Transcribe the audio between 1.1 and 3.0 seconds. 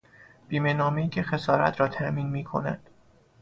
خسارت را تامین میکند